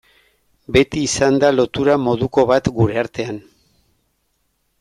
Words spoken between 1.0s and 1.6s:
izan da